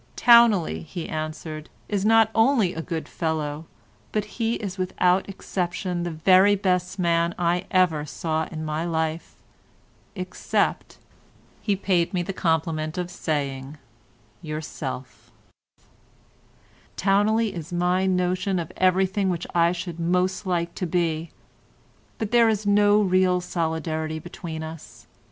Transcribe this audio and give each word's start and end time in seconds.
"Towneley," 0.15 0.81
he 0.83 1.07
answered, 1.07 1.69
"is 1.87 2.03
not 2.03 2.31
only 2.33 2.73
a 2.73 2.81
good 2.81 3.07
fellow, 3.07 3.67
but 4.11 4.25
he 4.25 4.55
is 4.55 4.79
without 4.79 5.29
exception 5.29 6.01
the 6.01 6.09
very 6.09 6.55
best 6.55 6.97
man 6.97 7.35
I 7.37 7.67
ever 7.69 8.03
saw 8.07 8.47
in 8.51 8.65
my 8.65 8.83
life—except," 8.83 10.97
he 11.61 11.75
paid 11.75 12.15
me 12.15 12.23
the 12.23 12.33
compliment 12.33 12.97
of 12.97 13.11
saying, 13.11 13.77
"yourself; 14.41 15.29
Towneley 16.97 17.53
is 17.53 17.71
my 17.71 18.07
notion 18.07 18.57
of 18.57 18.71
everything 18.77 19.29
which 19.29 19.45
I 19.53 19.71
should 19.71 19.99
most 19.99 20.47
like 20.47 20.73
to 20.73 20.87
be—but 20.87 22.31
there 22.31 22.49
is 22.49 22.65
no 22.65 22.99
real 23.03 23.39
solidarity 23.39 24.17
between 24.17 24.63
us. 24.63 25.05